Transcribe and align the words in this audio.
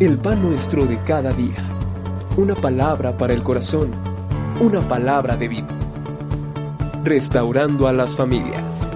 el 0.00 0.16
pan 0.16 0.40
nuestro 0.40 0.86
de 0.86 1.02
cada 1.02 1.32
día. 1.32 1.56
Una 2.36 2.54
palabra 2.54 3.18
para 3.18 3.32
el 3.32 3.42
corazón, 3.42 3.90
una 4.60 4.86
palabra 4.86 5.36
de 5.36 5.48
vida. 5.48 5.66
Restaurando 7.02 7.88
a 7.88 7.92
las 7.92 8.14
familias. 8.14 8.92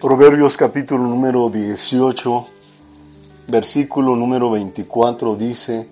Proverbios 0.00 0.56
capítulo 0.56 1.04
número 1.04 1.50
18, 1.50 2.46
versículo 3.48 4.16
número 4.16 4.50
24 4.50 5.36
dice, 5.36 5.88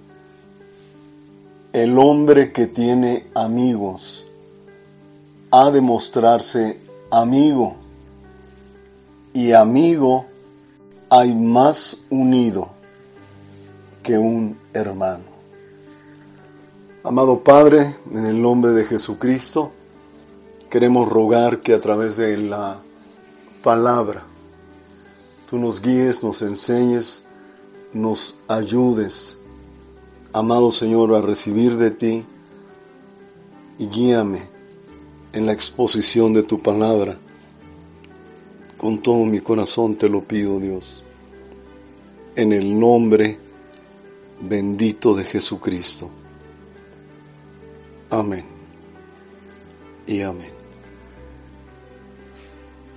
El 1.75 1.99
hombre 1.99 2.53
que 2.53 2.69
tiene 2.69 3.27
amigos 3.35 4.25
ha 5.51 5.71
de 5.71 5.83
mostrarse 5.83 6.81
amigo, 7.11 7.77
y 9.35 9.53
amigo 9.53 10.27
hay 11.11 11.35
más 11.35 11.99
unido 12.11 12.69
que 14.03 14.19
un 14.19 14.59
hermano. 14.73 15.25
Amado 17.03 17.43
Padre, 17.43 17.97
en 18.13 18.27
el 18.27 18.41
nombre 18.41 18.73
de 18.73 18.85
Jesucristo, 18.85 19.73
queremos 20.69 21.09
rogar 21.09 21.61
que 21.61 21.75
a 21.75 21.81
través 21.81 22.17
de 22.17 22.37
la 22.37 22.79
palabra. 23.63 24.25
Tú 25.49 25.59
nos 25.59 25.81
guíes, 25.81 26.23
nos 26.23 26.43
enseñes, 26.43 27.23
nos 27.93 28.35
ayudes, 28.49 29.39
amado 30.33 30.71
Señor, 30.71 31.15
a 31.15 31.23
recibir 31.23 31.77
de 31.77 31.91
ti 31.91 32.25
y 33.79 33.87
guíame 33.87 34.43
en 35.33 35.47
la 35.47 35.53
exposición 35.53 36.35
de 36.35 36.43
tu 36.43 36.59
palabra. 36.59 37.19
Con 38.77 38.99
todo 38.99 39.25
mi 39.25 39.41
corazón 39.41 39.97
te 39.97 40.09
lo 40.09 40.21
pido, 40.23 40.61
Dios, 40.61 41.03
en 42.39 42.53
el 42.53 42.79
nombre 42.79 43.37
bendito 44.41 45.13
de 45.13 45.25
Jesucristo. 45.25 46.09
Amén 48.11 48.45
y 50.07 50.23
amén. 50.23 50.53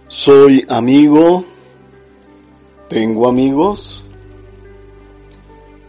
Soy 0.07 0.63
amigo, 0.69 1.43
tengo 2.87 3.27
amigos. 3.27 4.03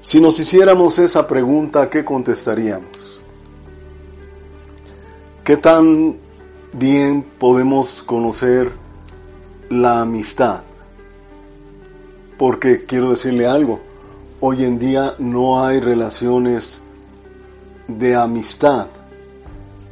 Si 0.00 0.18
nos 0.18 0.40
hiciéramos 0.40 0.98
esa 0.98 1.28
pregunta, 1.28 1.90
¿qué 1.90 2.04
contestaríamos? 2.06 3.20
¿Qué 5.44 5.58
tan 5.58 6.16
bien 6.72 7.22
podemos 7.38 8.02
conocer 8.02 8.72
la 9.68 10.00
amistad? 10.00 10.64
Porque 12.42 12.84
quiero 12.86 13.10
decirle 13.10 13.46
algo, 13.46 13.80
hoy 14.40 14.64
en 14.64 14.76
día 14.76 15.14
no 15.20 15.64
hay 15.64 15.78
relaciones 15.78 16.82
de 17.86 18.16
amistad, 18.16 18.88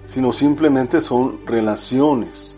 sino 0.04 0.32
simplemente 0.32 1.00
son 1.00 1.46
relaciones 1.46 2.50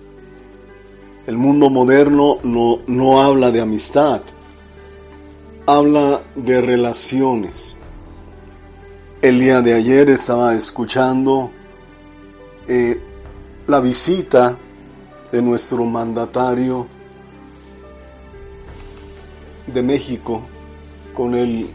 el 1.26 1.36
mundo 1.36 1.70
moderno 1.70 2.38
no, 2.42 2.80
no 2.86 3.20
habla 3.22 3.52
de 3.52 3.60
amistad, 3.60 4.20
habla 5.66 6.20
de 6.34 6.60
relaciones. 6.60 7.76
El 9.20 9.38
día 9.38 9.60
de 9.60 9.74
ayer 9.74 10.10
estaba 10.10 10.54
escuchando 10.54 11.52
eh, 12.66 13.00
la 13.68 13.78
visita 13.78 14.58
de 15.30 15.42
nuestro 15.42 15.84
mandatario 15.84 16.88
de 19.66 19.82
México 19.82 20.42
con 21.14 21.34
el 21.34 21.68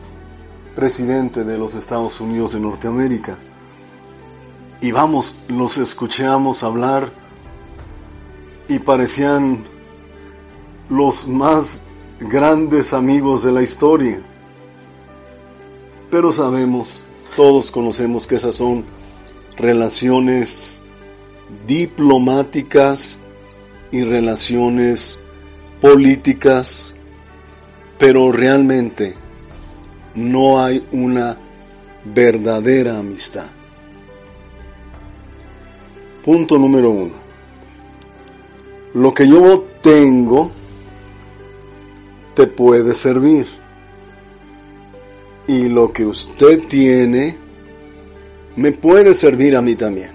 presidente 0.76 1.44
de 1.44 1.58
los 1.58 1.76
Estados 1.76 2.20
Unidos 2.22 2.54
de 2.54 2.60
Norteamérica. 2.60 3.38
Y 4.80 4.92
vamos, 4.92 5.36
los 5.48 5.78
escuchamos 5.78 6.64
hablar 6.64 7.12
y 8.68 8.80
parecían 8.80 9.64
los 10.90 11.28
más 11.28 11.82
grandes 12.20 12.94
amigos 12.94 13.44
de 13.44 13.52
la 13.52 13.64
historia. 13.64 14.20
Pero 16.10 16.32
sabemos, 16.32 17.02
todos 17.36 17.72
conocemos 17.72 18.28
que 18.28 18.36
esas 18.36 18.56
son 18.56 18.86
relaciones 19.58 20.82
diplomáticas 21.66 23.20
y 23.92 24.04
relaciones 24.04 25.20
políticas, 25.82 26.96
pero 27.98 28.32
realmente 28.32 29.16
no 30.16 30.60
hay 30.60 30.86
una 30.92 31.38
verdadera 32.04 33.00
amistad. 33.00 33.48
Punto 36.24 36.58
número 36.58 36.90
uno. 36.90 37.14
Lo 38.94 39.14
que 39.14 39.28
yo 39.28 39.66
tengo 39.82 40.52
te 42.34 42.48
puede 42.48 42.94
servir. 42.94 43.48
Y 45.48 45.70
lo 45.70 45.94
que 45.94 46.06
usted 46.06 46.68
tiene 46.68 47.38
me 48.58 48.72
puede 48.74 49.14
servir 49.14 49.56
a 49.56 49.62
mí 49.62 49.76
también. 49.76 50.12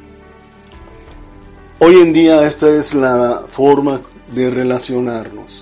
Hoy 1.78 1.96
en 1.96 2.12
día 2.12 2.46
esta 2.46 2.68
es 2.68 2.94
la 2.94 3.44
forma 3.48 4.00
de 4.34 4.50
relacionarnos. 4.50 5.61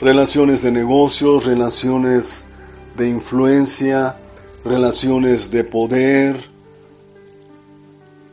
Relaciones 0.00 0.62
de 0.62 0.70
negocios, 0.70 1.44
relaciones 1.44 2.44
de 2.96 3.08
influencia, 3.08 4.16
relaciones 4.64 5.50
de 5.50 5.64
poder. 5.64 6.48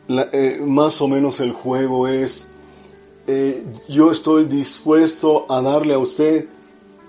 Eh, 0.08 0.60
más 0.64 1.00
o 1.00 1.08
menos 1.08 1.40
el 1.40 1.50
juego 1.50 2.06
es 2.06 2.50
eh, 3.26 3.64
yo 3.88 4.12
estoy 4.12 4.44
dispuesto 4.44 5.46
a 5.50 5.60
darle 5.60 5.94
a 5.94 5.98
usted 5.98 6.46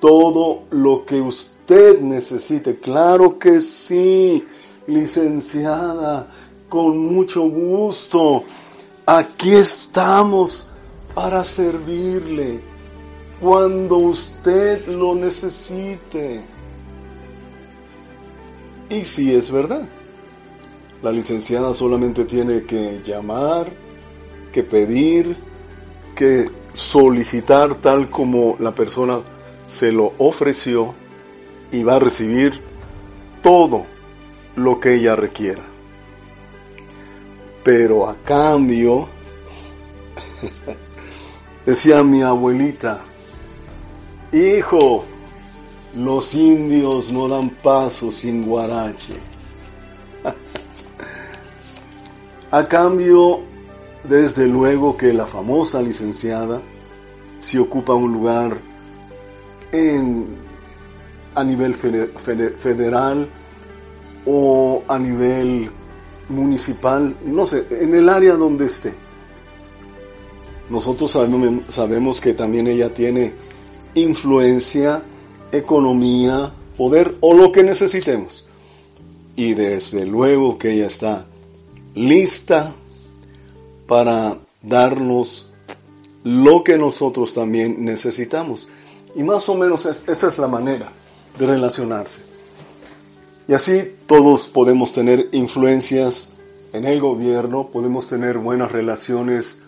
todo 0.02 0.64
lo 0.72 1.06
que 1.06 1.22
usted 1.22 2.02
necesite. 2.02 2.80
Claro 2.80 3.38
que 3.38 3.62
sí, 3.62 4.44
licenciada, 4.88 6.28
con 6.68 6.98
mucho 7.14 7.44
gusto. 7.44 8.44
Aquí 9.06 9.52
estamos 9.52 10.66
para 11.14 11.46
servirle 11.46 12.77
cuando 13.40 13.98
usted 13.98 14.88
lo 14.88 15.16
necesite. 15.16 16.42
Y 18.90 19.04
si 19.04 19.34
es 19.34 19.52
verdad, 19.52 19.88
la 21.02 21.12
licenciada 21.12 21.74
solamente 21.74 22.26
tiene 22.26 22.64
que 22.64 23.02
llamar, 23.04 23.68
que 24.52 24.64
pedir, 24.64 25.36
que 26.16 26.50
solicitar 26.74 27.76
tal 27.76 28.10
como 28.10 28.56
la 28.60 28.74
persona 28.74 29.20
se 29.68 29.92
lo 29.92 30.14
ofreció 30.18 30.96
y 31.72 31.84
va 31.84 31.96
a 31.96 32.00
recibir 32.00 32.62
todo 33.44 33.86
lo 34.56 34.80
que 34.80 34.96
ella 34.96 35.16
requiera. 35.16 35.62
Pero 37.64 38.10
a 38.10 38.16
cambio, 38.16 39.08
decía 41.66 42.04
mi 42.04 42.22
abuelita, 42.22 43.02
hijo, 44.32 45.06
los 45.96 46.36
indios 46.36 47.12
no 47.12 47.28
dan 47.28 47.50
paso 47.50 48.12
sin 48.12 48.46
guarache. 48.46 49.14
a 52.52 52.68
cambio, 52.68 53.42
desde 54.04 54.48
luego 54.48 54.98
que 54.98 55.14
la 55.14 55.26
famosa 55.26 55.82
licenciada, 55.82 56.62
si 57.40 57.58
ocupa 57.58 57.94
un 57.94 58.14
lugar 58.14 58.58
en, 59.72 60.28
a 61.36 61.44
nivel 61.44 61.76
federal 61.76 63.30
o 64.26 64.84
a 64.88 65.00
nivel 65.00 65.70
municipal, 66.30 67.16
no 67.26 67.48
sé, 67.48 67.68
en 67.70 67.96
el 67.96 68.10
área 68.10 68.34
donde 68.34 68.66
esté. 68.66 68.94
Nosotros 70.70 71.12
sabemos, 71.12 71.74
sabemos 71.74 72.20
que 72.20 72.34
también 72.34 72.68
ella 72.68 72.94
tiene 72.94 73.34
influencia, 73.98 75.04
economía, 75.52 76.52
poder 76.78 77.16
o 77.22 77.34
lo 77.34 77.52
que 77.52 77.64
necesitemos. 77.64 78.48
Y 79.36 79.54
desde 79.54 80.06
luego 80.06 80.58
que 80.58 80.74
ella 80.74 80.88
está 80.88 81.26
lista 81.94 82.74
para 83.88 84.38
darnos 84.62 85.48
lo 86.24 86.64
que 86.64 86.78
nosotros 86.78 87.34
también 87.34 87.84
necesitamos. 87.84 88.68
Y 89.16 89.24
más 89.24 89.48
o 89.50 89.56
menos 89.56 89.86
esa 89.86 90.28
es 90.28 90.38
la 90.38 90.48
manera 90.48 90.92
de 91.38 91.46
relacionarse. 91.46 92.22
Y 93.48 93.54
así 93.54 93.96
todos 94.06 94.48
podemos 94.48 94.94
tener 94.94 95.30
influencias 95.32 96.34
en 96.74 96.86
el 96.86 97.00
gobierno, 97.00 97.70
podemos 97.70 98.10
tener 98.10 98.38
buenas 98.40 98.72
relaciones 98.72 99.60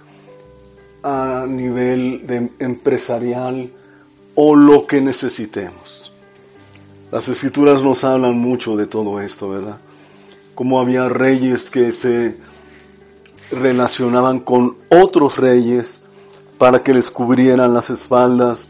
a 1.01 1.45
nivel 1.47 2.27
de 2.27 2.49
empresarial, 2.59 3.71
o 4.35 4.55
lo 4.55 4.87
que 4.87 5.01
necesitemos. 5.01 6.11
Las 7.11 7.27
escrituras 7.27 7.81
nos 7.81 8.03
hablan 8.03 8.37
mucho 8.37 8.77
de 8.77 8.85
todo 8.85 9.19
esto, 9.19 9.49
¿verdad? 9.49 9.77
Como 10.55 10.79
había 10.79 11.09
reyes 11.09 11.69
que 11.69 11.91
se 11.91 12.37
relacionaban 13.51 14.39
con 14.39 14.77
otros 14.89 15.37
reyes 15.37 16.03
para 16.57 16.83
que 16.83 16.93
les 16.93 17.09
cubrieran 17.09 17.73
las 17.73 17.89
espaldas 17.89 18.69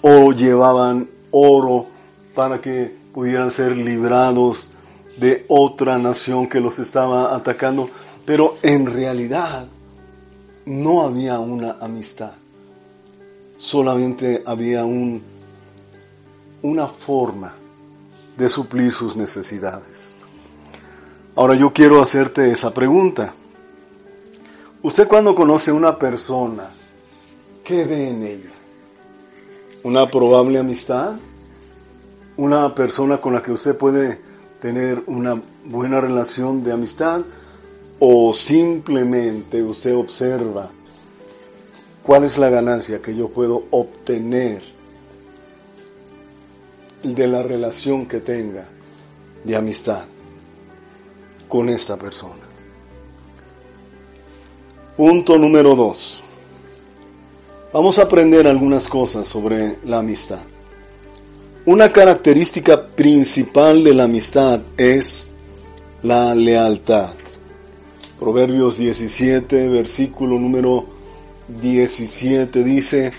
o 0.00 0.32
llevaban 0.32 1.08
oro 1.30 1.86
para 2.34 2.60
que 2.60 2.94
pudieran 3.12 3.50
ser 3.50 3.76
librados 3.76 4.70
de 5.16 5.44
otra 5.48 5.98
nación 5.98 6.48
que 6.48 6.60
los 6.60 6.78
estaba 6.78 7.34
atacando, 7.34 7.88
pero 8.24 8.56
en 8.62 8.86
realidad 8.86 9.66
no 10.64 11.02
había 11.02 11.38
una 11.38 11.76
amistad, 11.80 12.32
solamente 13.64 14.42
había 14.44 14.84
un, 14.84 15.22
una 16.60 16.86
forma 16.86 17.54
de 18.36 18.48
suplir 18.50 18.92
sus 18.92 19.16
necesidades. 19.16 20.12
Ahora 21.34 21.54
yo 21.54 21.72
quiero 21.72 22.02
hacerte 22.02 22.52
esa 22.52 22.74
pregunta. 22.74 23.32
Usted 24.82 25.08
cuando 25.08 25.34
conoce 25.34 25.70
a 25.70 25.74
una 25.74 25.98
persona, 25.98 26.72
¿qué 27.64 27.86
ve 27.86 28.10
en 28.10 28.22
ella? 28.24 28.52
¿Una 29.82 30.10
probable 30.10 30.58
amistad? 30.58 31.14
¿Una 32.36 32.74
persona 32.74 33.16
con 33.16 33.32
la 33.32 33.42
que 33.42 33.52
usted 33.52 33.78
puede 33.78 34.20
tener 34.60 35.02
una 35.06 35.40
buena 35.64 36.02
relación 36.02 36.62
de 36.62 36.72
amistad? 36.72 37.22
¿O 37.98 38.34
simplemente 38.34 39.62
usted 39.62 39.96
observa 39.96 40.70
cuál 42.04 42.22
es 42.22 42.38
la 42.38 42.50
ganancia 42.50 43.02
que 43.02 43.16
yo 43.16 43.28
puedo 43.28 43.64
obtener 43.70 44.62
de 47.02 47.26
la 47.26 47.42
relación 47.42 48.06
que 48.06 48.20
tenga 48.20 48.68
de 49.42 49.56
amistad 49.56 50.04
con 51.48 51.68
esta 51.68 51.96
persona? 51.96 52.44
Punto 54.96 55.38
número 55.38 55.74
dos. 55.74 56.22
Vamos 57.72 57.98
a 57.98 58.02
aprender 58.02 58.46
algunas 58.46 58.86
cosas 58.86 59.26
sobre 59.26 59.78
la 59.84 59.98
amistad. 59.98 60.42
Una 61.66 61.90
característica 61.90 62.86
principal 62.86 63.82
de 63.82 63.94
la 63.94 64.04
amistad 64.04 64.60
es 64.76 65.28
la 66.02 66.34
lealtad. 66.34 67.14
Proverbios 68.20 68.78
17, 68.78 69.68
versículo 69.70 70.38
número 70.38 70.93
17 71.48 72.64
dice, 72.64 73.12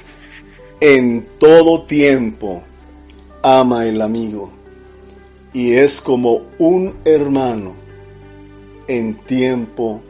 en 0.80 1.26
todo 1.38 1.84
tiempo 1.84 2.64
ama 3.42 3.86
el 3.86 4.02
amigo 4.02 4.52
y 5.54 5.74
es 5.74 6.02
como 6.02 6.42
un 6.60 6.96
hermano 7.06 7.74
en 8.88 9.16
tiempo 9.20 10.02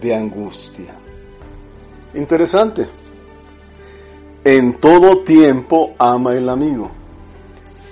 de 0.00 0.14
angustia. 0.14 0.94
Interesante. 2.14 2.86
En 4.44 4.74
todo 4.74 5.18
tiempo 5.18 5.94
ama 5.98 6.34
el 6.34 6.48
amigo. 6.48 6.90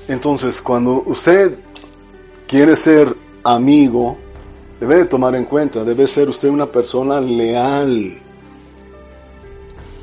Entonces, 0.09 0.61
cuando 0.61 1.03
usted 1.07 1.55
quiere 2.47 2.77
ser 2.77 3.15
amigo, 3.43 4.17
debe 4.81 4.97
de 4.97 5.05
tomar 5.05 5.35
en 5.35 5.45
cuenta, 5.45 5.85
debe 5.85 6.07
ser 6.07 6.29
usted 6.29 6.49
una 6.49 6.67
persona 6.67 7.21
leal 7.21 8.21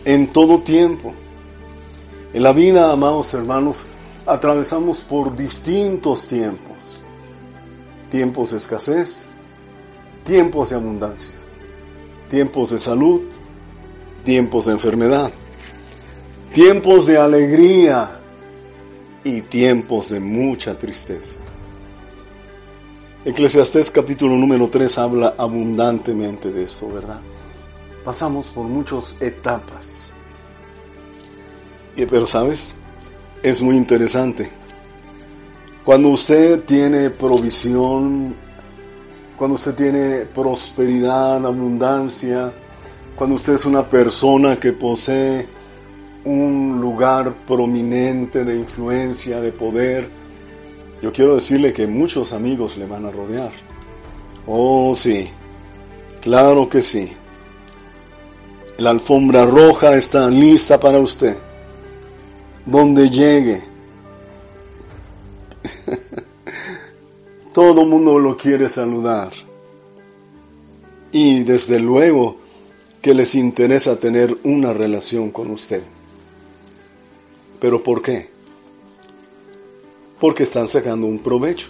en 0.05 0.27
todo 0.27 0.61
tiempo. 0.61 1.13
En 2.33 2.43
la 2.43 2.53
vida, 2.53 2.91
amados 2.91 3.33
hermanos, 3.33 3.85
atravesamos 4.25 4.99
por 4.99 5.35
distintos 5.35 6.27
tiempos. 6.27 6.77
Tiempos 8.09 8.51
de 8.51 8.57
escasez, 8.57 9.27
tiempos 10.23 10.69
de 10.69 10.75
abundancia 10.75 11.41
tiempos 12.31 12.71
de 12.71 12.77
salud, 12.77 13.23
tiempos 14.23 14.65
de 14.65 14.71
enfermedad, 14.71 15.29
tiempos 16.53 17.05
de 17.05 17.17
alegría 17.17 18.21
y 19.25 19.41
tiempos 19.41 20.11
de 20.11 20.21
mucha 20.21 20.75
tristeza. 20.75 21.39
Eclesiastés 23.25 23.91
capítulo 23.91 24.37
número 24.37 24.69
3 24.69 24.97
habla 24.97 25.35
abundantemente 25.37 26.51
de 26.51 26.63
esto, 26.63 26.89
¿verdad? 26.89 27.19
Pasamos 28.03 28.47
por 28.47 28.65
muchas 28.65 29.15
etapas. 29.19 30.11
Pero 31.95 32.25
sabes, 32.25 32.73
es 33.43 33.61
muy 33.61 33.77
interesante. 33.77 34.49
Cuando 35.83 36.09
usted 36.09 36.61
tiene 36.63 37.09
provisión 37.09 38.35
cuando 39.41 39.55
usted 39.55 39.73
tiene 39.73 40.25
prosperidad, 40.25 41.43
abundancia, 41.43 42.53
cuando 43.15 43.37
usted 43.37 43.53
es 43.53 43.65
una 43.65 43.89
persona 43.89 44.59
que 44.59 44.71
posee 44.71 45.47
un 46.25 46.79
lugar 46.79 47.33
prominente 47.47 48.45
de 48.45 48.57
influencia, 48.57 49.41
de 49.41 49.51
poder, 49.51 50.07
yo 51.01 51.11
quiero 51.11 51.33
decirle 51.33 51.73
que 51.73 51.87
muchos 51.87 52.33
amigos 52.33 52.77
le 52.77 52.85
van 52.85 53.07
a 53.07 53.09
rodear. 53.09 53.51
Oh, 54.45 54.93
sí, 54.95 55.27
claro 56.21 56.69
que 56.69 56.83
sí. 56.83 57.11
La 58.81 58.89
alfombra 58.89 59.45
roja 59.45 59.95
está 59.95 60.27
lista 60.27 60.79
para 60.79 60.97
usted. 60.97 61.37
Donde 62.65 63.11
llegue, 63.11 63.61
Todo 67.53 67.85
mundo 67.85 68.17
lo 68.17 68.35
quiere 68.35 68.69
saludar. 68.69 69.33
Y 71.11 71.43
desde 71.43 71.79
luego 71.79 72.37
que 73.03 73.13
les 73.13 73.35
interesa 73.35 73.99
tener 73.99 74.35
una 74.43 74.73
relación 74.73 75.29
con 75.29 75.51
usted. 75.51 75.83
¿Pero 77.59 77.83
por 77.83 78.01
qué? 78.01 78.31
Porque 80.19 80.41
están 80.41 80.67
sacando 80.67 81.05
un 81.05 81.19
provecho. 81.19 81.67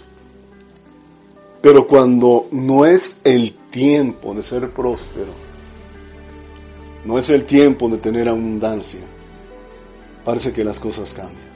Pero 1.60 1.86
cuando 1.86 2.48
no 2.52 2.86
es 2.86 3.20
el 3.22 3.52
tiempo 3.52 4.32
de 4.32 4.42
ser 4.42 4.70
próspero, 4.70 5.51
no 7.04 7.18
es 7.18 7.30
el 7.30 7.44
tiempo 7.44 7.88
de 7.88 7.98
tener 7.98 8.28
abundancia, 8.28 9.02
parece 10.24 10.52
que 10.52 10.64
las 10.64 10.78
cosas 10.78 11.12
cambian. 11.14 11.52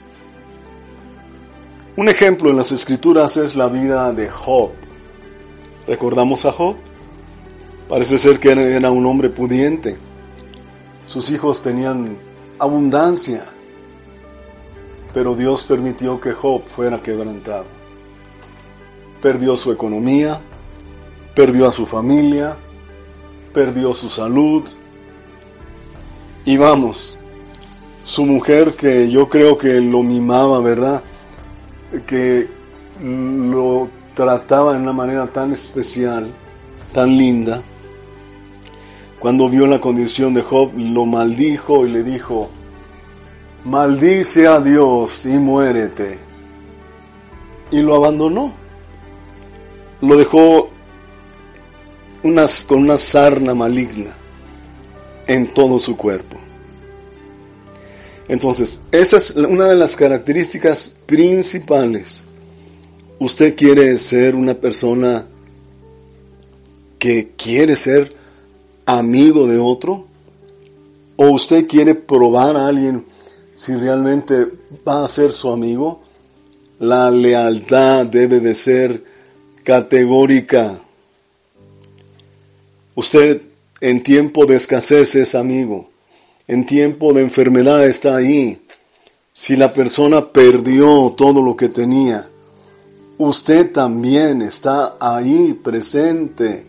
Un 1.96 2.08
ejemplo 2.10 2.50
en 2.50 2.56
las 2.56 2.72
escrituras 2.72 3.38
es 3.38 3.56
la 3.56 3.68
vida 3.68 4.12
de 4.12 4.28
Job. 4.28 4.72
¿Recordamos 5.86 6.44
a 6.44 6.52
Job? 6.52 6.76
Parece 7.88 8.18
ser 8.18 8.38
que 8.38 8.50
era 8.50 8.90
un 8.90 9.06
hombre 9.06 9.30
pudiente. 9.30 9.96
Sus 11.06 11.30
hijos 11.30 11.62
tenían 11.62 12.18
abundancia. 12.58 13.44
Pero 15.14 15.34
Dios 15.34 15.64
permitió 15.64 16.20
que 16.20 16.32
Job 16.32 16.64
fuera 16.66 16.98
quebrantado. 17.02 17.64
Perdió 19.22 19.56
su 19.56 19.72
economía, 19.72 20.38
perdió 21.34 21.66
a 21.66 21.72
su 21.72 21.86
familia, 21.86 22.56
perdió 23.54 23.94
su 23.94 24.10
salud. 24.10 24.64
Y 26.46 26.56
vamos, 26.56 27.18
su 28.04 28.24
mujer 28.24 28.74
que 28.74 29.10
yo 29.10 29.28
creo 29.28 29.58
que 29.58 29.80
lo 29.80 30.04
mimaba, 30.04 30.60
¿verdad? 30.60 31.02
que 32.06 32.46
lo 33.02 33.88
trataba 34.14 34.74
de 34.74 34.78
una 34.78 34.92
manera 34.92 35.26
tan 35.26 35.52
especial, 35.52 36.30
tan 36.92 37.18
linda, 37.18 37.62
cuando 39.18 39.48
vio 39.48 39.66
la 39.66 39.80
condición 39.80 40.34
de 40.34 40.42
Job, 40.42 40.70
lo 40.76 41.04
maldijo 41.04 41.84
y 41.84 41.90
le 41.90 42.04
dijo, 42.04 42.48
maldice 43.64 44.46
a 44.46 44.60
Dios 44.60 45.26
y 45.26 45.30
muérete. 45.30 46.20
Y 47.72 47.82
lo 47.82 47.96
abandonó. 47.96 48.52
Lo 50.00 50.16
dejó 50.16 50.68
con 52.22 52.78
una 52.78 52.98
sarna 52.98 53.52
maligna 53.52 54.14
en 55.26 55.52
todo 55.52 55.78
su 55.78 55.96
cuerpo. 55.96 56.36
Entonces, 58.28 58.78
esa 58.90 59.16
es 59.16 59.30
una 59.30 59.68
de 59.68 59.76
las 59.76 59.94
características 59.94 60.96
principales. 61.06 62.24
Usted 63.18 63.54
quiere 63.54 63.96
ser 63.98 64.34
una 64.34 64.54
persona 64.54 65.26
que 66.98 67.32
quiere 67.36 67.76
ser 67.76 68.12
amigo 68.84 69.46
de 69.46 69.58
otro, 69.58 70.06
o 71.16 71.30
usted 71.30 71.66
quiere 71.66 71.94
probar 71.94 72.56
a 72.56 72.66
alguien 72.66 73.04
si 73.54 73.74
realmente 73.74 74.46
va 74.86 75.04
a 75.04 75.08
ser 75.08 75.32
su 75.32 75.50
amigo, 75.50 76.02
la 76.78 77.10
lealtad 77.10 78.04
debe 78.04 78.38
de 78.40 78.54
ser 78.54 79.02
categórica. 79.64 80.78
Usted 82.94 83.40
en 83.80 84.02
tiempo 84.02 84.46
de 84.46 84.56
escasez 84.56 85.14
es 85.14 85.34
amigo 85.34 85.90
en 86.48 86.64
tiempo 86.64 87.12
de 87.12 87.22
enfermedad 87.22 87.86
está 87.86 88.16
ahí. 88.16 88.62
Si 89.32 89.56
la 89.56 89.72
persona 89.72 90.32
perdió 90.32 91.12
todo 91.16 91.42
lo 91.42 91.56
que 91.56 91.68
tenía, 91.68 92.28
usted 93.18 93.72
también 93.72 94.42
está 94.42 94.96
ahí 95.00 95.52
presente. 95.54 96.66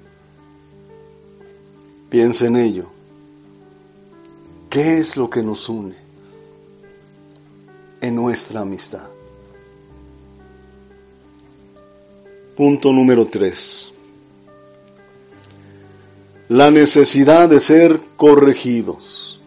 Piensa 2.09 2.47
en 2.47 2.55
ello. 2.55 2.85
¿Qué 4.69 4.97
es 4.97 5.15
lo 5.15 5.29
que 5.29 5.43
nos 5.43 5.69
une 5.69 5.95
en 8.01 8.15
nuestra 8.15 8.61
amistad? 8.61 9.07
Punto 12.55 12.91
número 12.91 13.25
3. 13.27 13.93
La 16.50 16.72
necesidad 16.72 17.50
de 17.50 17.60
ser 17.60 18.00
corregidos. 18.16 19.42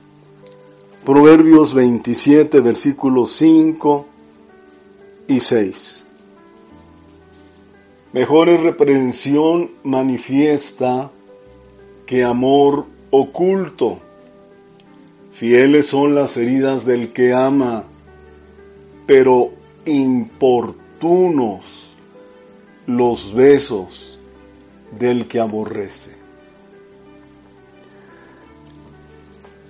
Proverbios 1.06 1.72
27, 1.72 2.60
versículos 2.60 3.32
5 3.36 4.06
y 5.26 5.40
6. 5.40 6.04
Mejor 8.12 8.50
es 8.50 8.60
reprensión 8.60 9.70
manifiesta 9.82 11.10
que 12.04 12.22
amor 12.22 12.84
oculto. 13.10 13.98
Fieles 15.32 15.86
son 15.86 16.14
las 16.14 16.36
heridas 16.36 16.84
del 16.84 17.14
que 17.14 17.32
ama, 17.32 17.86
pero 19.06 19.52
importunos 19.86 21.64
los 22.86 23.32
besos 23.32 24.18
del 24.98 25.26
que 25.28 25.40
aborrece. 25.40 26.19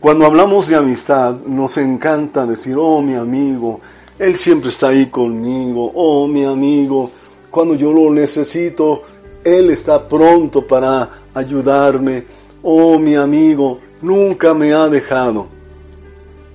Cuando 0.00 0.24
hablamos 0.24 0.66
de 0.66 0.76
amistad, 0.76 1.36
nos 1.46 1.76
encanta 1.76 2.46
decir, 2.46 2.74
oh 2.78 3.02
mi 3.02 3.14
amigo, 3.14 3.80
él 4.18 4.38
siempre 4.38 4.70
está 4.70 4.88
ahí 4.88 5.06
conmigo, 5.06 5.92
oh 5.94 6.26
mi 6.26 6.42
amigo, 6.42 7.10
cuando 7.50 7.74
yo 7.74 7.92
lo 7.92 8.10
necesito, 8.10 9.02
él 9.44 9.68
está 9.68 10.08
pronto 10.08 10.66
para 10.66 11.24
ayudarme, 11.34 12.24
oh 12.62 12.98
mi 12.98 13.14
amigo, 13.14 13.78
nunca 14.00 14.54
me 14.54 14.72
ha 14.72 14.88
dejado. 14.88 15.48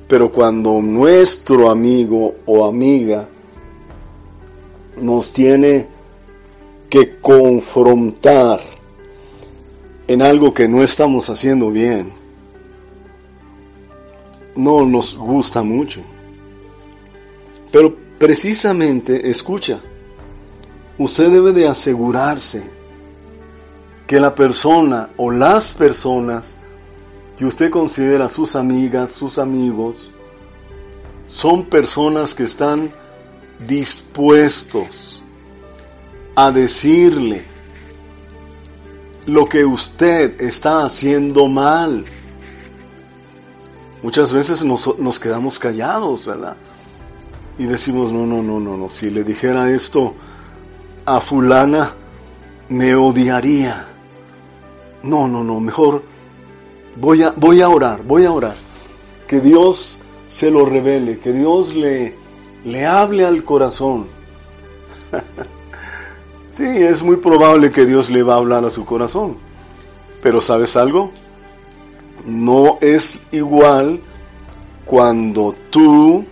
Pero 0.07 0.31
cuando 0.31 0.81
nuestro 0.81 1.69
amigo 1.69 2.37
o 2.47 2.65
amiga 2.65 3.29
nos 4.99 5.31
tiene 5.31 5.87
que 6.89 7.19
confrontar 7.19 8.59
en 10.07 10.23
algo 10.23 10.51
que 10.51 10.67
no 10.67 10.81
estamos 10.81 11.29
haciendo 11.29 11.69
bien, 11.69 12.24
no 14.55 14.85
nos 14.85 15.15
gusta 15.15 15.63
mucho. 15.63 16.01
Pero 17.71 17.95
precisamente, 18.17 19.29
escucha, 19.29 19.81
usted 20.97 21.31
debe 21.31 21.51
de 21.51 21.67
asegurarse 21.67 22.63
que 24.07 24.19
la 24.19 24.33
persona 24.33 25.09
o 25.17 25.31
las 25.31 25.71
personas 25.71 26.57
que 27.37 27.45
usted 27.45 27.69
considera 27.69 28.29
sus 28.29 28.55
amigas, 28.55 29.11
sus 29.11 29.39
amigos, 29.39 30.09
son 31.27 31.65
personas 31.65 32.33
que 32.33 32.43
están 32.43 32.91
dispuestos 33.67 35.23
a 36.35 36.51
decirle 36.51 37.43
lo 39.25 39.45
que 39.45 39.65
usted 39.65 40.41
está 40.41 40.85
haciendo 40.85 41.47
mal. 41.47 42.05
Muchas 44.05 44.31
veces 44.31 44.63
nos, 44.63 44.99
nos, 44.99 45.19
quedamos 45.19 45.57
callados, 45.57 46.27
¿verdad? 46.27 46.55
Y 47.57 47.63
decimos, 47.63 48.11
no, 48.11 48.23
no, 48.27 48.43
no, 48.43 48.59
no, 48.59 48.77
no, 48.77 48.87
si 48.87 49.09
le 49.09 49.23
dijera 49.23 49.71
esto 49.71 50.13
a 51.07 51.19
fulana, 51.19 51.95
me 52.69 52.93
odiaría. 52.93 53.87
No, 55.01 55.27
no, 55.27 55.43
no, 55.43 55.59
mejor 55.59 56.03
voy 56.97 57.23
a, 57.23 57.31
voy 57.31 57.63
a 57.63 57.69
orar, 57.69 58.03
voy 58.03 58.25
a 58.25 58.31
orar. 58.31 58.55
Que 59.27 59.41
Dios 59.41 60.01
se 60.27 60.51
lo 60.51 60.67
revele, 60.67 61.17
que 61.17 61.33
Dios 61.33 61.73
le, 61.73 62.15
le 62.63 62.85
hable 62.85 63.25
al 63.25 63.43
corazón. 63.43 64.05
sí, 66.51 66.63
es 66.63 67.01
muy 67.01 67.15
probable 67.15 67.71
que 67.71 67.87
Dios 67.87 68.11
le 68.11 68.21
va 68.21 68.35
a 68.35 68.37
hablar 68.37 68.65
a 68.65 68.69
su 68.69 68.85
corazón. 68.85 69.37
Pero 70.21 70.41
¿sabes 70.41 70.77
algo? 70.77 71.11
No 72.25 72.79
es 72.81 73.19
igual 73.31 74.01
cuando 74.85 75.55
tú, 75.69 76.25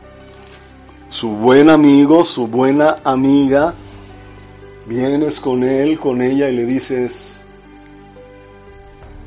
su 1.09 1.29
buen 1.29 1.69
amigo, 1.69 2.23
su 2.23 2.47
buena 2.47 2.97
amiga, 3.03 3.73
vienes 4.87 5.39
con 5.39 5.63
él, 5.63 5.99
con 5.99 6.21
ella 6.21 6.49
y 6.49 6.55
le 6.55 6.65
dices, 6.65 7.41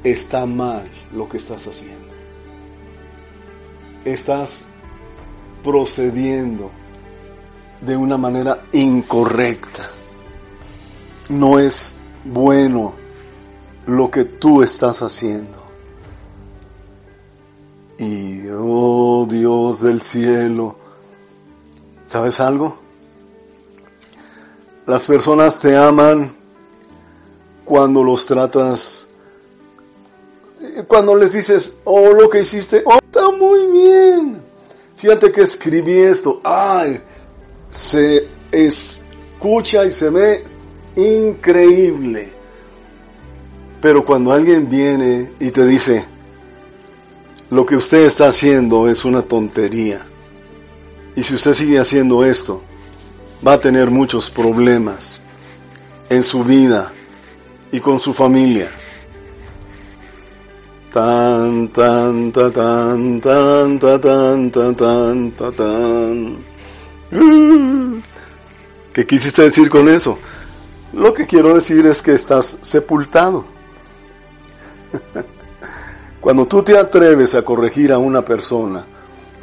está 0.03 0.47
mal 0.47 0.83
lo 1.13 1.29
que 1.29 1.37
estás 1.37 1.67
haciendo. 1.67 2.07
Estás 4.05 4.65
procediendo 5.63 6.71
de 7.81 7.97
una 7.97 8.17
manera 8.17 8.61
incorrecta. 8.73 9.89
No 11.29 11.59
es 11.59 11.99
bueno 12.25 12.95
lo 13.87 14.11
que 14.11 14.25
tú 14.25 14.63
estás 14.63 15.03
haciendo. 15.03 15.66
Y, 17.99 18.47
oh 18.51 19.27
Dios 19.29 19.81
del 19.81 20.03
cielo, 20.03 20.77
¿sabes 22.07 22.41
algo? 22.41 22.79
Las 24.87 25.05
personas 25.05 25.59
te 25.59 25.77
aman 25.77 26.31
cuando 27.65 28.05
los 28.05 28.27
tratas, 28.27 29.09
cuando 30.87 31.17
les 31.17 31.33
dices, 31.33 31.79
oh, 31.85 32.13
lo 32.13 32.29
que 32.29 32.43
hiciste, 32.43 32.83
oh, 32.85 32.99
está 33.03 33.31
muy 33.31 33.67
bien. 33.67 34.43
Fíjate 34.97 35.33
que 35.33 35.43
escribí 35.43 35.99
esto, 35.99 36.41
ay, 36.45 37.01
se 37.69 38.29
escucha 38.53 39.85
y 39.85 39.91
se 39.91 40.11
ve 40.11 40.45
increíble. 40.97 42.33
Pero 43.81 44.05
cuando 44.05 44.33
alguien 44.33 44.69
viene 44.71 45.33
y 45.39 45.51
te 45.51 45.67
dice, 45.67 46.05
lo 47.51 47.65
que 47.65 47.77
usted 47.77 48.07
está 48.07 48.29
haciendo 48.29 48.89
es 48.89 49.05
una 49.05 49.23
tontería. 49.23 50.03
Y 51.15 51.23
si 51.23 51.35
usted 51.35 51.55
sigue 51.55 51.79
haciendo 51.79 52.25
esto, 52.25 52.63
va 53.47 53.55
a 53.55 53.61
tener 53.61 53.91
muchos 53.91 54.31
problemas 54.31 55.21
en 56.09 56.23
su 56.23 56.43
vida 56.43 56.93
y 57.73 57.81
con 57.81 58.01
su 58.01 58.13
familia. 58.13 58.69
Tan, 60.93 61.69
tan, 61.69 62.33
ta, 62.33 62.51
tan, 62.51 63.21
tan, 63.21 63.79
ta, 63.79 64.01
tan, 64.01 64.51
ta, 64.51 64.73
tan, 64.75 65.31
tan. 65.31 66.37
¿Qué 68.93 69.07
quisiste 69.07 69.43
decir 69.43 69.69
con 69.69 69.89
eso? 69.89 70.19
Lo 70.93 71.13
que 71.13 71.27
quiero 71.27 71.55
decir 71.55 71.85
es 71.87 72.01
que 72.03 72.13
estás 72.13 72.59
sepultado 72.63 73.56
cuando 76.27 76.45
tú 76.45 76.61
te 76.61 76.77
atreves 76.77 77.37
a 77.37 77.43
corregir 77.43 77.93
a 77.93 77.99
una 77.99 78.25
persona, 78.25 78.85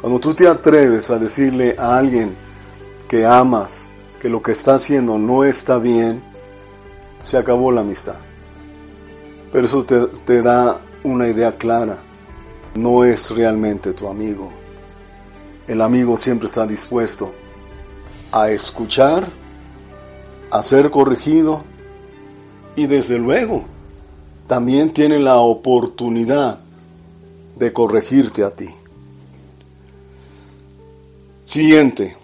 cuando 0.02 0.20
tú 0.20 0.34
te 0.34 0.46
atreves 0.46 1.10
a 1.10 1.18
decirle 1.18 1.74
a 1.78 1.96
alguien 1.96 2.36
que 3.08 3.24
amas, 3.24 3.90
que 4.20 4.28
lo 4.28 4.42
que 4.42 4.52
está 4.52 4.74
haciendo 4.74 5.16
no 5.16 5.44
está 5.44 5.78
bien, 5.78 6.22
se 7.22 7.38
acabó 7.38 7.72
la 7.72 7.80
amistad. 7.80 8.16
Pero 9.50 9.64
eso 9.64 9.82
te, 9.86 10.42
da 10.42 10.78
una 11.04 11.26
idea 11.26 11.56
clara. 11.56 12.00
No 12.74 13.02
es 13.02 13.30
realmente 13.30 13.94
tu 13.94 14.06
amigo. 14.06 14.52
El 15.66 15.80
amigo 15.80 16.18
siempre 16.18 16.48
está 16.48 16.66
dispuesto 16.66 17.32
a 18.30 18.50
escuchar, 18.50 19.26
a 20.50 20.60
ser 20.60 20.90
corregido 20.90 21.64
y 22.76 22.84
desde 22.84 23.18
luego 23.18 23.64
también 24.46 24.92
tiene 24.92 25.18
la 25.18 25.38
oportunidad 25.38 26.63
de 27.56 27.72
corregirte 27.72 28.42
a 28.42 28.50
ti. 28.50 28.68
Siguiente. 31.44 32.16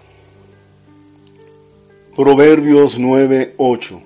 Proverbios 2.17 2.99
9:8 2.99 4.03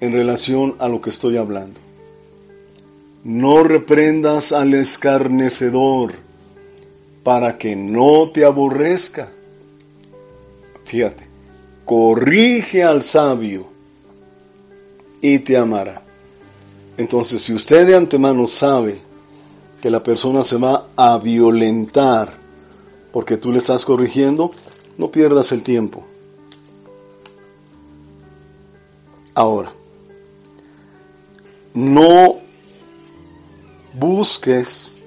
en 0.00 0.12
relación 0.12 0.76
a 0.78 0.88
lo 0.88 1.00
que 1.00 1.10
estoy 1.10 1.36
hablando. 1.36 1.78
No 3.24 3.62
reprendas 3.62 4.52
al 4.52 4.74
escarnecedor 4.74 6.14
para 7.22 7.58
que 7.58 7.76
no 7.76 8.30
te 8.30 8.44
aborrezca. 8.44 9.28
Fíjate, 10.84 11.26
corrige 11.84 12.84
al 12.84 13.02
sabio 13.02 13.66
y 15.20 15.40
te 15.40 15.56
amará. 15.56 16.02
Entonces, 16.96 17.42
si 17.42 17.52
usted 17.52 17.86
de 17.86 17.96
antemano 17.96 18.46
sabe 18.46 19.07
que 19.80 19.90
la 19.90 20.02
persona 20.02 20.42
se 20.42 20.56
va 20.56 20.88
a 20.96 21.18
violentar 21.18 22.38
porque 23.12 23.36
tú 23.36 23.52
le 23.52 23.58
estás 23.58 23.84
corrigiendo, 23.84 24.50
No 24.96 25.12
pierdas 25.12 25.52
el 25.52 25.62
tiempo. 25.62 26.04
Ahora, 29.32 29.72
no 31.72 32.38
busques 33.94 34.98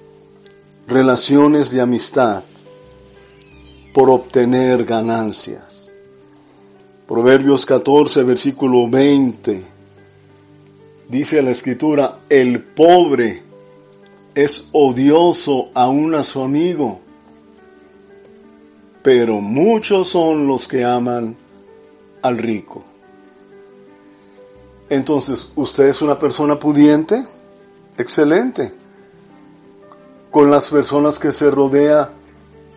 relaciones 0.87 1.71
de 1.71 1.81
amistad 1.81 2.43
por 3.93 4.09
obtener 4.09 4.85
ganancias. 4.85 5.93
Proverbios 7.05 7.65
14, 7.65 8.23
versículo 8.23 8.89
20. 8.89 9.61
Dice 11.09 11.41
la 11.41 11.51
escritura, 11.51 12.19
el 12.29 12.63
pobre 12.63 13.43
es 14.35 14.67
odioso 14.71 15.69
aún 15.73 16.15
a 16.15 16.23
su 16.23 16.41
amigo, 16.41 16.99
pero 19.03 19.41
muchos 19.41 20.09
son 20.09 20.47
los 20.47 20.67
que 20.67 20.85
aman 20.85 21.35
al 22.21 22.37
rico. 22.37 22.83
Entonces, 24.89 25.51
¿usted 25.55 25.87
es 25.87 26.01
una 26.01 26.19
persona 26.19 26.59
pudiente? 26.59 27.25
Excelente. 27.97 28.73
Con 30.29 30.51
las 30.51 30.69
personas 30.69 31.17
que 31.17 31.31
se 31.31 31.49
rodea, 31.49 32.11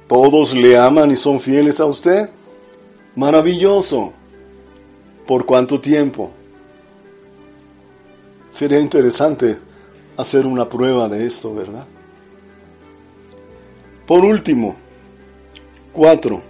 todos 0.08 0.54
le 0.54 0.78
aman 0.78 1.10
y 1.10 1.16
son 1.16 1.40
fieles 1.40 1.80
a 1.80 1.86
usted. 1.86 2.30
Maravilloso. 3.16 4.12
¿Por 5.26 5.44
cuánto 5.44 5.80
tiempo? 5.80 6.30
Sería 8.50 8.78
interesante 8.78 9.58
hacer 10.16 10.46
una 10.46 10.68
prueba 10.68 11.08
de 11.08 11.26
esto, 11.26 11.54
¿verdad? 11.54 11.86
Por 14.06 14.24
último, 14.24 14.76
cuatro. 15.92 16.42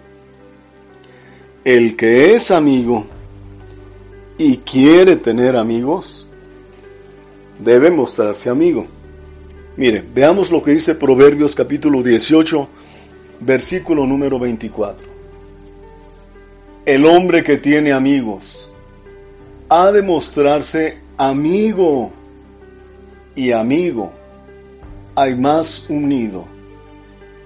El 1.64 1.96
que 1.96 2.34
es 2.34 2.50
amigo 2.50 3.06
y 4.36 4.58
quiere 4.58 5.16
tener 5.16 5.56
amigos, 5.56 6.26
debe 7.58 7.90
mostrarse 7.90 8.50
amigo. 8.50 8.86
Mire, 9.76 10.04
veamos 10.14 10.50
lo 10.50 10.62
que 10.62 10.72
dice 10.72 10.94
Proverbios 10.94 11.54
capítulo 11.54 12.02
18, 12.02 12.68
versículo 13.40 14.06
número 14.06 14.38
24. 14.38 15.06
El 16.84 17.06
hombre 17.06 17.42
que 17.42 17.56
tiene 17.56 17.92
amigos 17.92 18.72
ha 19.68 19.90
de 19.90 20.02
mostrarse 20.02 20.98
amigo 21.16 22.12
y 23.34 23.52
amigo. 23.52 24.12
Hay 25.16 25.34
más 25.34 25.84
unido 25.88 26.46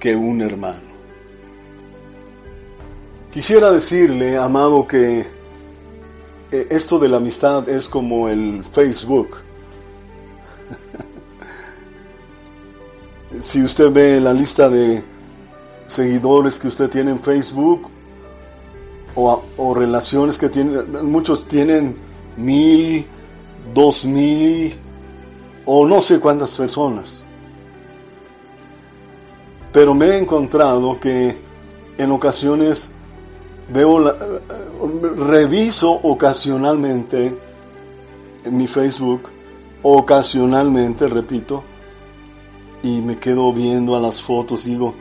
que 0.00 0.16
un 0.16 0.40
hermano. 0.40 0.88
Quisiera 3.32 3.70
decirle, 3.70 4.38
amado, 4.38 4.86
que 4.86 5.26
eh, 6.50 6.66
esto 6.70 6.98
de 6.98 7.08
la 7.08 7.18
amistad 7.18 7.68
es 7.68 7.88
como 7.88 8.28
el 8.28 8.64
Facebook. 8.72 9.36
si 13.42 13.62
usted 13.62 13.92
ve 13.92 14.20
la 14.20 14.32
lista 14.32 14.68
de 14.68 15.02
seguidores 15.86 16.58
que 16.58 16.68
usted 16.68 16.88
tiene 16.88 17.10
en 17.10 17.18
Facebook 17.18 17.90
o, 19.14 19.74
relaciones 19.74 20.38
que 20.38 20.48
tienen, 20.48 21.10
muchos 21.10 21.48
tienen 21.48 21.96
mil, 22.36 23.04
dos 23.74 24.04
mil 24.04 24.74
o 25.70 25.86
no 25.86 26.00
sé 26.00 26.18
cuántas 26.18 26.56
personas. 26.56 27.22
Pero 29.70 29.92
me 29.92 30.06
he 30.06 30.16
encontrado 30.18 30.98
que 30.98 31.36
en 31.98 32.10
ocasiones 32.10 32.88
veo, 33.70 34.00
la, 34.00 34.16
reviso 35.14 35.90
ocasionalmente 35.90 37.36
en 38.44 38.56
mi 38.56 38.66
Facebook, 38.66 39.28
ocasionalmente, 39.82 41.06
repito, 41.06 41.62
y 42.82 43.02
me 43.02 43.18
quedo 43.18 43.52
viendo 43.52 43.94
a 43.94 44.00
las 44.00 44.22
fotos 44.22 44.66
y 44.66 44.70
digo, 44.70 44.94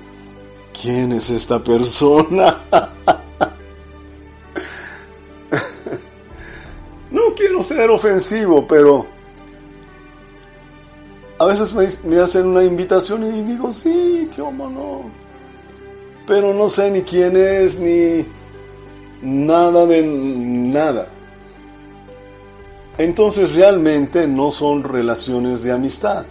¿quién 0.79 1.13
es 1.13 1.29
esta 1.29 1.63
persona? 1.63 2.57
no 7.09 7.21
quiero 7.37 7.63
ser 7.63 7.89
ofensivo, 7.89 8.67
pero 8.67 9.16
a 11.39 11.45
veces 11.45 12.03
me, 12.03 12.19
hacen 12.19 12.47
una 12.47 12.63
invitación 12.63 13.23
y 13.25 13.43
digo, 13.43 13.71
sí, 13.71 14.29
cómo 14.35 14.69
no. 14.69 15.01
Pero 16.25 16.53
no 16.53 16.69
sé 16.69 16.91
ni 16.91 17.01
quién 17.01 17.37
es, 17.37 17.79
ni 17.79 18.25
nada 19.21 19.85
de 19.85 20.03
nada. 20.03 21.07
Entonces 22.97 23.53
realmente 23.53 24.27
no 24.27 24.51
son 24.51 24.83
relaciones 24.83 25.63
de 25.63 25.71
amistad 25.71 26.25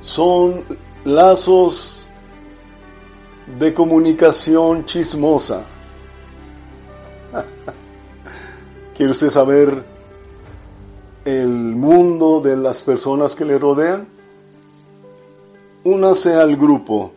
son 0.00 0.64
lazos 1.04 2.04
de 3.58 3.72
comunicación 3.74 4.84
chismosa. 4.84 5.64
¿Quiere 8.96 9.12
usted 9.12 9.30
saber 9.30 9.84
el 11.24 11.48
mundo 11.48 12.40
de 12.40 12.56
las 12.56 12.82
personas 12.82 13.34
que 13.34 13.44
le 13.44 13.58
rodean? 13.58 14.06
Únase 15.84 16.34
al 16.34 16.56
grupo 16.56 17.12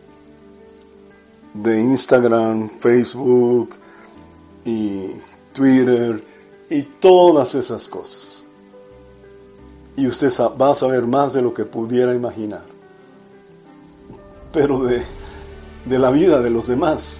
de 1.52 1.80
Instagram, 1.80 2.68
Facebook 2.80 3.70
y 4.64 5.10
Twitter 5.52 6.24
y 6.70 6.82
todas 6.82 7.54
esas 7.54 7.88
cosas. 7.88 8.46
Y 9.96 10.06
usted 10.06 10.32
va 10.60 10.72
a 10.72 10.74
saber 10.74 11.06
más 11.06 11.32
de 11.32 11.42
lo 11.42 11.54
que 11.54 11.64
pudiera 11.64 12.14
imaginar 12.14 12.74
pero 14.54 14.84
de, 14.84 15.02
de 15.84 15.98
la 15.98 16.10
vida 16.10 16.40
de 16.40 16.48
los 16.48 16.68
demás. 16.68 17.18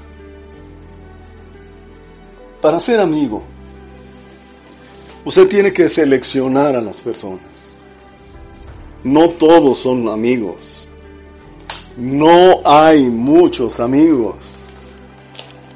Para 2.63 2.79
ser 2.81 3.01
amigo, 3.01 3.43
usted 5.25 5.49
tiene 5.49 5.73
que 5.73 5.89
seleccionar 5.89 6.77
a 6.77 6.81
las 6.81 6.99
personas. 6.99 7.41
No 9.03 9.29
todos 9.31 9.79
son 9.79 10.09
amigos. 10.09 10.87
No 11.97 12.61
hay 12.65 13.09
muchos 13.11 13.81
amigos. 13.81 14.37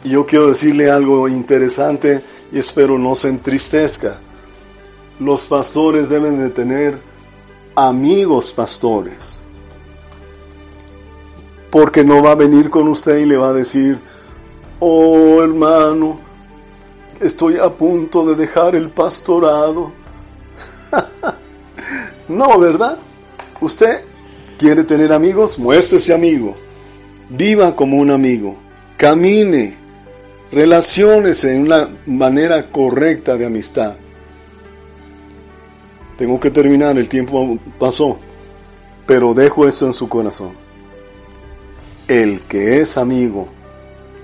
Y 0.05 0.11
yo 0.11 0.27
quiero 0.27 0.49
decirle 0.49 0.91
algo 0.91 1.29
interesante 1.29 2.23
y 2.53 2.59
espero 2.59 2.99
no 2.99 3.15
se 3.15 3.29
entristezca. 3.29 4.19
Los 5.21 5.43
pastores 5.43 6.09
deben 6.09 6.39
de 6.39 6.51
tener 6.51 6.99
amigos 7.75 8.53
pastores 8.53 9.41
porque 11.71 12.05
no 12.05 12.23
va 12.23 12.33
a 12.33 12.37
venir 12.37 12.71
con 12.71 12.89
usted 12.89 13.19
y 13.19 13.27
le 13.27 13.37
va 13.37 13.51
a 13.51 13.53
decir, 13.53 13.99
oh 14.81 15.43
hermano, 15.43 16.19
estoy 17.21 17.57
a 17.59 17.69
punto 17.71 18.27
de 18.27 18.35
dejar 18.35 18.75
el 18.75 18.91
pastorado. 18.91 19.93
no, 22.29 22.59
¿verdad? 22.59 22.99
Usted 23.61 24.03
quiere 24.59 24.85
tener 24.85 25.13
amigos, 25.13 25.59
muéstrese 25.59 26.15
amigo, 26.15 26.57
viva 27.29 27.75
como 27.75 27.99
un 27.99 28.11
amigo, 28.11 28.57
camine, 28.97 29.77
relaciónese 30.51 31.55
en 31.55 31.63
una 31.63 31.89
manera 32.07 32.71
correcta 32.71 33.37
de 33.37 33.47
amistad. 33.47 33.97
Tengo 36.17 36.41
que 36.41 36.51
terminar, 36.51 36.99
el 36.99 37.09
tiempo 37.09 37.59
pasó, 37.79 38.19
pero 39.07 39.35
dejo 39.35 39.67
eso 39.67 39.87
en 39.87 39.93
su 39.93 40.09
corazón 40.09 40.69
el 42.09 42.41
que 42.43 42.81
es 42.81 42.97
amigo 42.97 43.49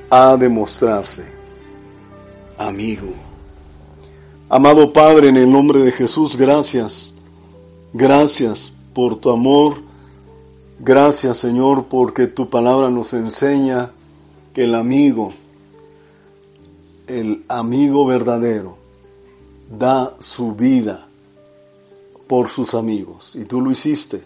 ha 0.08 0.36
de 0.38 0.48
mostrarse 0.48 1.33
amigo. 2.58 3.08
Amado 4.48 4.92
Padre, 4.92 5.28
en 5.28 5.36
el 5.36 5.50
nombre 5.50 5.80
de 5.80 5.92
Jesús, 5.92 6.36
gracias. 6.36 7.14
Gracias 7.92 8.72
por 8.92 9.16
tu 9.16 9.30
amor. 9.30 9.82
Gracias, 10.78 11.38
Señor, 11.38 11.86
porque 11.86 12.26
tu 12.26 12.48
palabra 12.50 12.90
nos 12.90 13.14
enseña 13.14 13.90
que 14.52 14.64
el 14.64 14.74
amigo, 14.74 15.32
el 17.06 17.44
amigo 17.48 18.06
verdadero, 18.06 18.76
da 19.70 20.14
su 20.18 20.54
vida 20.54 21.06
por 22.26 22.48
sus 22.48 22.74
amigos. 22.74 23.34
Y 23.34 23.44
tú 23.44 23.60
lo 23.60 23.70
hiciste. 23.70 24.22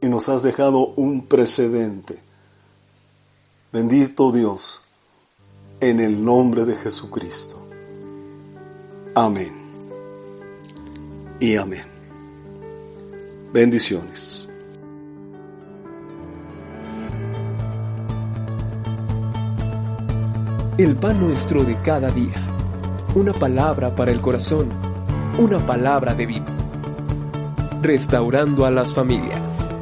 Y 0.00 0.08
nos 0.08 0.28
has 0.28 0.42
dejado 0.42 0.92
un 0.96 1.26
precedente 1.26 2.26
Bendito 3.76 4.32
Dios, 4.32 4.80
en 5.80 6.00
el 6.00 6.24
nombre 6.24 6.64
de 6.64 6.74
Jesucristo. 6.74 7.62
Amén. 9.14 9.52
Y 11.38 11.56
amén. 11.56 11.84
Bendiciones. 13.52 14.48
El 20.78 20.96
pan 20.96 21.20
nuestro 21.20 21.64
de 21.64 21.80
cada 21.80 22.10
día. 22.10 22.34
Una 23.14 23.32
palabra 23.32 23.94
para 23.94 24.10
el 24.10 24.20
corazón. 24.20 24.68
Una 25.38 25.58
palabra 25.58 26.14
de 26.14 26.26
vida. 26.26 26.46
Restaurando 27.82 28.66
a 28.66 28.70
las 28.70 28.92
familias. 28.92 29.75